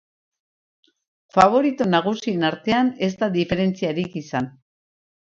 [1.35, 4.49] Faborito nagusien artean, ez da diferentziarik izan.